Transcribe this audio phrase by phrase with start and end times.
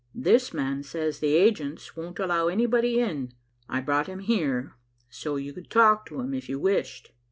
[0.15, 3.33] This man says the agents won't allow anybody in.
[3.69, 4.73] I brought him here,
[5.11, 7.11] so you could talk to him if you wished."